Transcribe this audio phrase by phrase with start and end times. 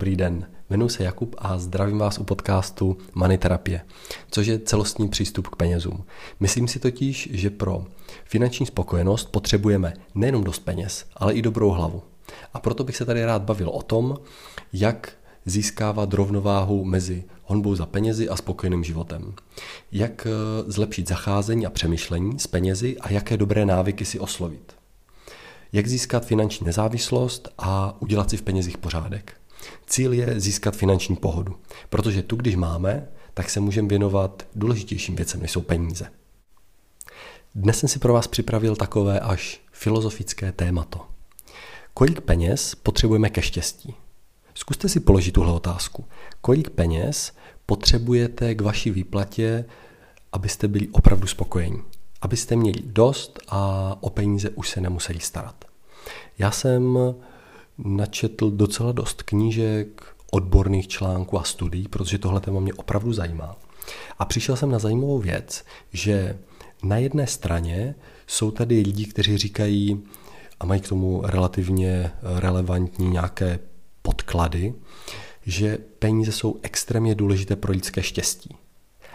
[0.00, 0.46] Dobrý den.
[0.70, 3.80] Jmenuji se Jakub a zdravím vás u podcastu Money Terapie,
[4.30, 6.04] což je celostní přístup k penězům.
[6.40, 7.84] Myslím si totiž, že pro
[8.24, 12.02] finanční spokojenost potřebujeme nejenom dost peněz, ale i dobrou hlavu.
[12.54, 14.16] A proto bych se tady rád bavil o tom,
[14.72, 15.12] jak
[15.44, 19.34] získávat rovnováhu mezi honbou za penězi a spokojeným životem.
[19.92, 20.30] Jak eh,
[20.72, 24.80] zlepšit zacházení a přemýšlení s penězi a jaké dobré návyky si oslovit
[25.72, 29.39] jak získat finanční nezávislost a udělat si v penězích pořádek.
[29.86, 31.56] Cíl je získat finanční pohodu,
[31.88, 36.06] protože tu, když máme, tak se můžeme věnovat důležitějším věcem, než jsou peníze.
[37.54, 41.00] Dnes jsem si pro vás připravil takové až filozofické témato.
[41.94, 43.94] Kolik peněz potřebujeme ke štěstí?
[44.54, 46.04] Zkuste si položit tuhle otázku.
[46.40, 47.32] Kolik peněz
[47.66, 49.64] potřebujete k vaší výplatě,
[50.32, 51.82] abyste byli opravdu spokojení?
[52.20, 55.64] abyste měli dost a o peníze už se nemuseli starat.
[56.38, 56.98] Já jsem
[57.84, 63.56] načetl docela dost knížek, odborných článků a studií, protože tohle téma mě opravdu zajímá.
[64.18, 66.38] A přišel jsem na zajímavou věc, že
[66.82, 67.94] na jedné straně
[68.26, 70.02] jsou tady lidi, kteří říkají
[70.60, 73.58] a mají k tomu relativně relevantní nějaké
[74.02, 74.74] podklady,
[75.46, 78.56] že peníze jsou extrémně důležité pro lidské štěstí.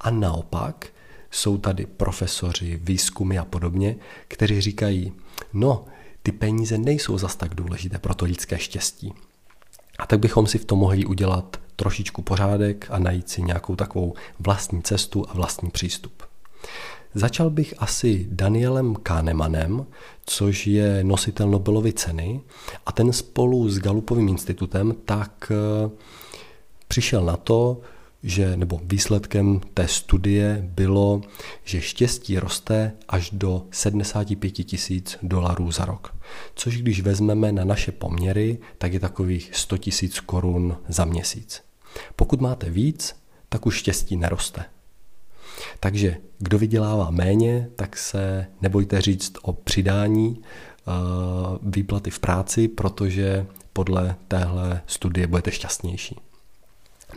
[0.00, 0.86] A naopak
[1.30, 3.96] jsou tady profesoři, výzkumy a podobně,
[4.28, 5.12] kteří říkají,
[5.52, 5.84] no,
[6.26, 9.12] ty peníze nejsou zas tak důležité pro to lidské štěstí.
[9.98, 14.14] A tak bychom si v tom mohli udělat trošičku pořádek a najít si nějakou takovou
[14.38, 16.22] vlastní cestu a vlastní přístup.
[17.14, 19.86] Začal bych asi Danielem Kahnemanem,
[20.24, 22.40] což je nositel Nobelovy ceny
[22.86, 25.90] a ten spolu s Galupovým institutem tak eh,
[26.88, 27.80] přišel na to,
[28.26, 31.20] že, nebo výsledkem té studie bylo,
[31.64, 36.14] že štěstí roste až do 75 tisíc dolarů za rok.
[36.54, 41.62] Což když vezmeme na naše poměry, tak je takových 100 tisíc korun za měsíc.
[42.16, 43.16] Pokud máte víc,
[43.48, 44.64] tak už štěstí neroste.
[45.80, 50.92] Takže kdo vydělává méně, tak se nebojte říct o přidání eh,
[51.62, 56.16] výplaty v práci, protože podle téhle studie budete šťastnější.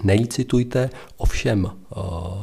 [0.04, 1.72] Nelicitujte ovšem uh,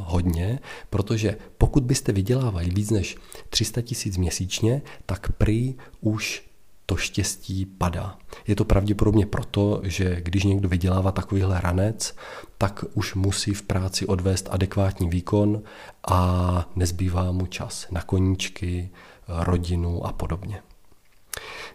[0.05, 0.59] hodně,
[0.89, 3.17] protože pokud byste vydělávali víc než
[3.49, 6.47] 300 tisíc měsíčně, tak prý už
[6.85, 8.17] to štěstí padá.
[8.47, 12.15] Je to pravděpodobně proto, že když někdo vydělává takovýhle ranec,
[12.57, 15.61] tak už musí v práci odvést adekvátní výkon
[16.07, 18.89] a nezbývá mu čas na koníčky,
[19.27, 20.61] rodinu a podobně.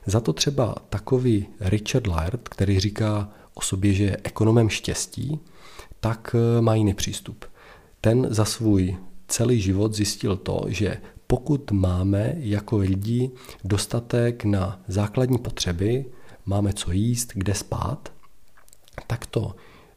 [0.06, 5.40] Za to třeba takový Richard Laird, který říká o sobě, že je ekonomem štěstí,
[6.02, 7.44] tak eh, má jiný přístup.
[8.00, 8.96] Ten za svůj
[9.28, 10.96] celý život zjistil to, že
[11.26, 13.30] pokud máme jako lidi
[13.64, 16.04] dostatek na základní potřeby,
[16.46, 18.12] máme co jíst, kde spát,
[19.06, 19.54] tak to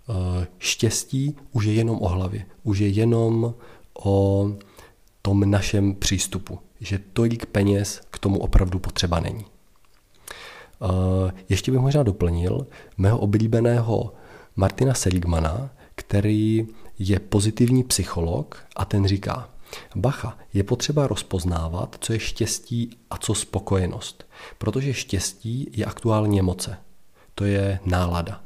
[0.10, 3.54] eh, štěstí už je jenom o hlavě, už je jenom
[4.04, 4.50] o
[5.22, 9.46] tom našem přístupu, že tolik peněz k tomu opravdu potřeba není.
[10.82, 12.68] Eh, ještě bych možná doplnil
[12.98, 14.14] mého oblíbeného
[14.56, 16.68] Martina Seligmana, který
[17.00, 19.50] je pozitivní psycholog a ten říká,
[19.96, 24.26] bacha, je potřeba rozpoznávat, co je štěstí a co spokojenost,
[24.58, 26.78] protože štěstí je aktuální emoce.
[27.36, 28.44] To je nálada.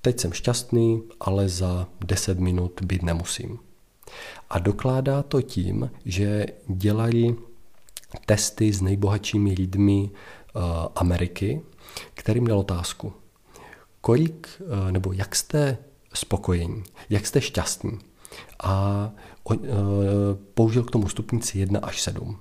[0.00, 3.58] Teď jsem šťastný, ale za 10 minut být nemusím.
[4.50, 7.36] A dokládá to tím, že dělají
[8.26, 10.62] testy s nejbohatšími lidmi uh,
[10.94, 11.60] Ameriky,
[12.14, 13.12] kterým dal otázku,
[14.00, 15.78] kolik uh, nebo jak jste
[16.14, 17.98] spokojení, jak jste šťastní.
[18.62, 19.10] A
[19.44, 19.68] on, e,
[20.54, 22.38] použil k tomu stupnici 1 až 7.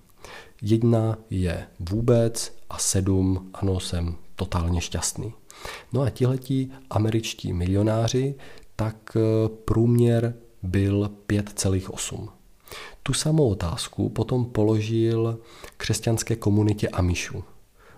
[0.62, 5.34] Jedna je vůbec a 7, ano, jsem totálně šťastný.
[5.94, 8.36] No a tihleti američtí milionáři,
[8.76, 12.30] tak e, průměr byl 5,8.
[13.04, 15.40] Tu samou otázku potom položil
[15.78, 17.44] křesťanské komunitě Amišu.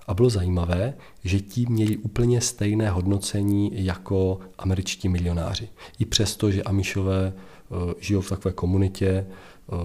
[0.07, 0.93] A bylo zajímavé,
[1.23, 5.69] že ti měli úplně stejné hodnocení jako američtí milionáři.
[5.99, 9.75] I přesto, že Amišové eh, žijou v takové komunitě, eh,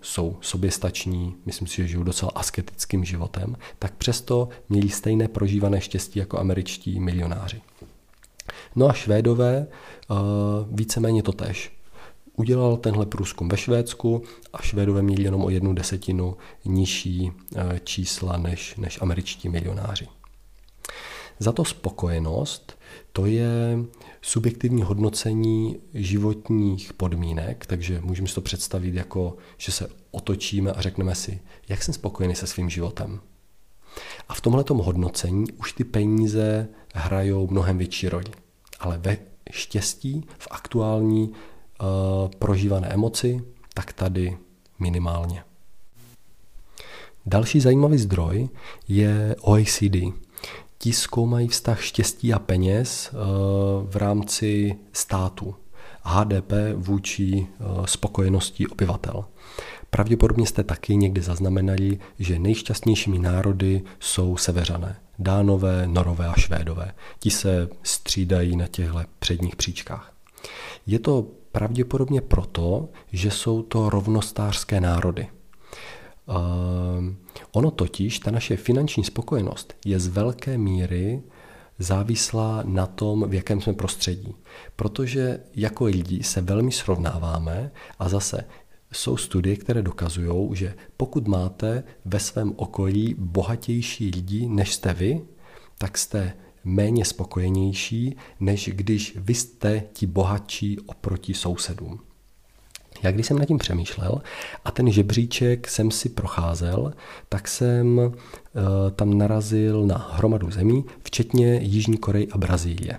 [0.00, 6.18] jsou soběstační, myslím si, že žijou docela asketickým životem, tak přesto měli stejné prožívané štěstí
[6.18, 7.60] jako američtí milionáři.
[8.76, 10.14] No a Švédové eh,
[10.70, 11.72] víceméně to tež
[12.36, 14.22] udělal tenhle průzkum ve Švédsku
[14.52, 20.08] a Švédové měli jenom o jednu desetinu nižší eh, čísla než, než američtí milionáři.
[21.38, 22.78] Za to spokojenost
[23.12, 23.78] to je
[24.22, 31.14] subjektivní hodnocení životních podmínek, takže můžeme si to představit jako, že se otočíme a řekneme
[31.14, 33.20] si, jak jsem spokojený se svým životem.
[34.28, 38.24] A v tomhle hodnocení už ty peníze hrajou mnohem větší roli.
[38.80, 39.16] ale ve
[39.50, 41.32] štěstí, v aktuální
[42.38, 43.44] prožívané emoci,
[43.74, 44.38] tak tady
[44.78, 45.44] minimálně.
[47.26, 48.48] Další zajímavý zdroj
[48.88, 49.96] je OECD.
[50.78, 53.18] Ti zkoumají vztah štěstí a peněz uh,
[53.90, 55.54] v rámci státu.
[56.02, 59.24] HDP vůči uh, spokojenosti obyvatel.
[59.90, 64.96] Pravděpodobně jste taky někdy zaznamenali, že nejšťastnějšími národy jsou severané.
[65.18, 66.92] Dánové, Norové a Švédové.
[67.18, 70.13] Ti se střídají na těchto předních příčkách.
[70.86, 75.28] Je to pravděpodobně proto, že jsou to rovnostářské národy.
[76.26, 76.34] Uh,
[77.52, 81.22] ono totiž, ta naše finanční spokojenost je z velké míry
[81.78, 84.34] závislá na tom, v jakém jsme prostředí.
[84.76, 88.44] Protože jako lidi se velmi srovnáváme a zase
[88.92, 95.20] jsou studie, které dokazují, že pokud máte ve svém okolí bohatější lidi, než jste vy,
[95.78, 96.32] tak jste
[96.64, 102.00] méně spokojenější, než když vy jste ti bohatší oproti sousedům.
[103.02, 104.22] Já když jsem nad tím přemýšlel
[104.64, 106.92] a ten žebříček jsem si procházel,
[107.28, 108.12] tak jsem uh,
[108.96, 112.98] tam narazil na hromadu zemí, včetně Jižní Koreje a Brazílie.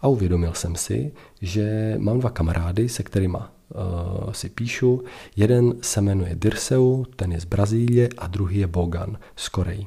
[0.00, 5.04] A uvědomil jsem si, že mám dva kamarády, se kterými uh, si píšu.
[5.36, 9.86] Jeden se jmenuje Dirseu, ten je z Brazílie, a druhý je Bogan z Koreji.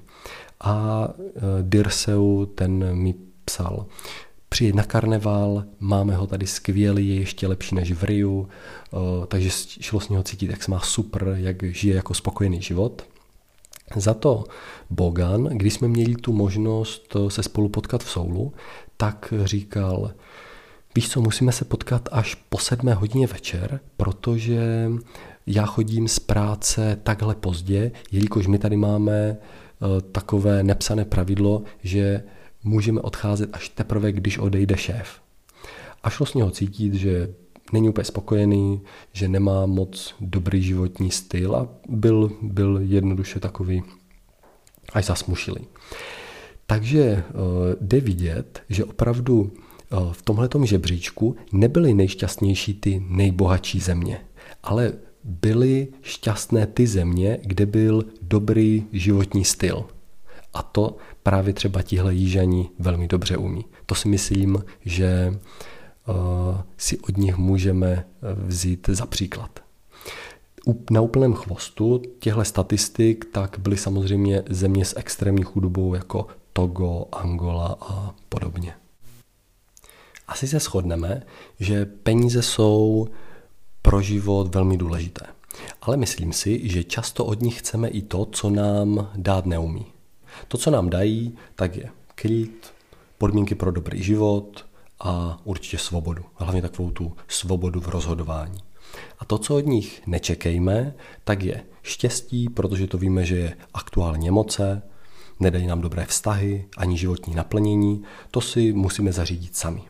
[0.63, 1.23] A uh,
[1.61, 3.15] Dirseu, ten mi
[3.45, 3.85] psal,
[4.49, 9.49] přijet na karneval, máme ho tady skvělý, je ještě lepší než v Riu, uh, takže
[9.81, 13.05] šlo s něho cítit, jak se má super, jak žije jako spokojený život.
[13.95, 14.43] Za to
[14.89, 18.53] Bogan, když jsme měli tu možnost se spolu potkat v Soulu,
[18.97, 20.11] tak říkal,
[20.95, 24.91] víš co, musíme se potkat až po sedmé hodině večer, protože
[25.47, 29.37] já chodím z práce takhle pozdě, jelikož my tady máme
[30.11, 32.23] takové nepsané pravidlo, že
[32.63, 35.21] můžeme odcházet až teprve, když odejde šéf.
[36.03, 37.33] A šlo s něho cítit, že
[37.73, 38.81] není úplně spokojený,
[39.13, 43.83] že nemá moc dobrý životní styl a byl, byl jednoduše takový
[44.93, 45.67] až zasmušilý.
[46.65, 47.41] Takže uh,
[47.81, 54.21] jde vidět, že opravdu uh, v tomhletom žebříčku nebyly nejšťastnější ty nejbohatší země,
[54.63, 59.85] ale byly šťastné ty země, kde byl dobrý životní styl.
[60.53, 63.65] A to právě třeba tihle jížaní velmi dobře umí.
[63.85, 65.39] To si myslím, že
[66.07, 66.15] uh,
[66.77, 68.05] si od nich můžeme
[68.45, 69.59] vzít za příklad.
[70.91, 77.77] Na úplném chvostu těchto statistik tak byly samozřejmě země s extrémní chudobou jako Togo, Angola
[77.81, 78.73] a podobně.
[80.27, 81.23] Asi se shodneme,
[81.59, 83.07] že peníze jsou
[83.81, 85.25] pro život velmi důležité.
[85.81, 89.85] Ale myslím si, že často od nich chceme i to, co nám dát neumí.
[90.47, 92.73] To, co nám dají, tak je klid,
[93.17, 94.65] podmínky pro dobrý život
[94.99, 96.23] a určitě svobodu.
[96.35, 98.59] Hlavně takovou tu svobodu v rozhodování.
[99.19, 104.29] A to, co od nich nečekejme, tak je štěstí, protože to víme, že je aktuálně
[104.29, 104.81] emoce,
[105.39, 109.81] nedají nám dobré vztahy ani životní naplnění, to si musíme zařídit sami.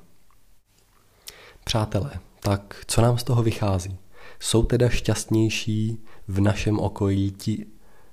[1.64, 2.12] Přátelé,
[2.44, 3.98] tak co nám z toho vychází?
[4.40, 7.66] Jsou teda šťastnější v našem okolí ti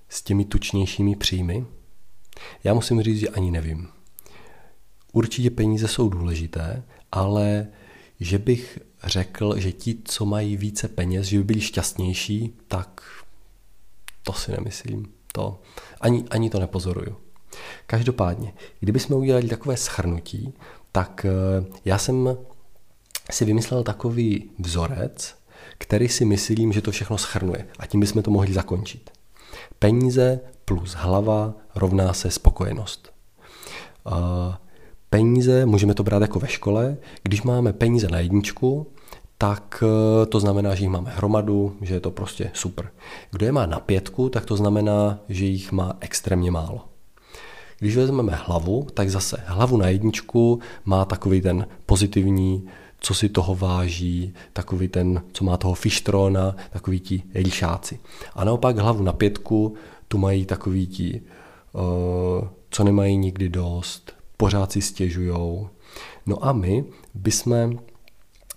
[0.09, 1.67] s těmi tučnějšími příjmy?
[2.65, 3.89] Já musím říct, že ani nevím.
[5.13, 6.83] Určitě peníze jsou důležité,
[7.13, 7.67] ale
[8.21, 13.01] že bych řekl, že ti, co mají více peněz, že by byli šťastnější, tak
[14.23, 15.13] to si nemyslím.
[15.33, 15.61] To,
[16.01, 17.17] ani, ani to nepozoruju.
[17.87, 20.55] Každopádně, kdybychom udělali takové schrnutí,
[20.93, 22.37] tak eh, já jsem
[23.31, 25.35] si vymyslel takový vzorec,
[25.79, 27.67] který si myslím, že to všechno schrnuje.
[27.79, 29.11] A tím bychom to mohli zakončit.
[29.79, 33.13] Peníze plus hlava rovná se spokojenost.
[34.07, 34.57] Eh,
[35.11, 38.87] peníze, můžeme to brát jako ve škole, když máme peníze na jedničku,
[39.39, 42.91] tak eh, to znamená, že jich máme hromadu, že je to prostě super.
[43.31, 46.81] Kdo je má na pětku, tak to znamená, že jich má extrémně málo.
[47.79, 52.69] Když vezmeme hlavu, tak zase hlavu na jedničku má takový ten pozitivní,
[53.01, 57.99] co si toho váží, takový ten, co má toho fištrona, takový ti líšáci.
[58.35, 59.75] A naopak hlavu na pětku,
[60.09, 61.23] tu mají takový ti,
[61.73, 65.69] uh, co nemají nikdy dost, pořád si stěžujou.
[66.27, 67.79] No a my bychom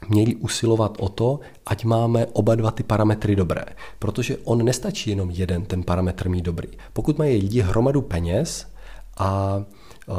[0.10, 3.66] měli usilovat o to, ať máme oba dva ty parametry dobré.
[4.00, 6.70] Protože on nestačí jenom jeden ten parametr mít dobrý.
[6.94, 8.72] Pokud mají lidi hromadu peněz,
[9.18, 9.62] a
[10.08, 10.16] uh,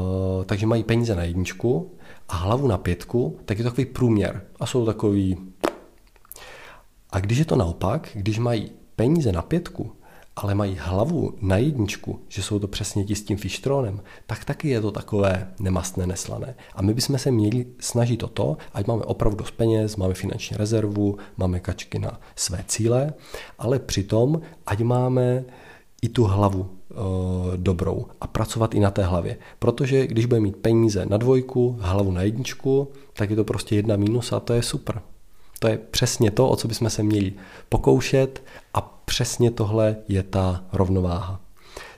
[0.46, 1.90] takže mají peníze na jedničku
[2.32, 5.36] a hlavu na pětku, tak je to takový průměr a jsou takový...
[7.10, 9.92] A když je to naopak, když mají peníze na pětku
[10.36, 14.68] ale mají hlavu na jedničku, že jsou to přesně ti s tím fištrónem, tak taky
[14.68, 16.54] je to takové nemastné, neslané.
[16.74, 20.56] A my bychom se měli snažit o to, ať máme opravdu dost peněz, máme finanční
[20.56, 23.12] rezervu, máme kačky na své cíle,
[23.58, 25.44] ale přitom, ať máme
[26.02, 26.94] i tu hlavu e,
[27.56, 29.36] dobrou a pracovat i na té hlavě.
[29.58, 33.96] Protože když bude mít peníze na dvojku, hlavu na jedničku, tak je to prostě jedna
[33.96, 35.02] mínus a to je super.
[35.58, 37.32] To je přesně to, o co bychom se měli
[37.68, 38.42] pokoušet
[38.74, 41.40] a přesně tohle je ta rovnováha.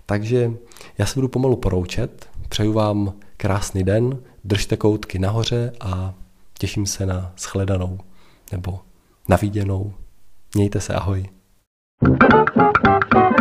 [0.07, 0.53] Takže
[0.99, 6.15] já se budu pomalu poroučet, přeju vám krásný den, držte koutky nahoře a
[6.59, 7.99] těším se na shledanou
[8.53, 8.81] nebo
[9.29, 9.95] naviděnou.
[10.55, 11.29] Mějte se, ahoj.
[12.05, 13.34] thank you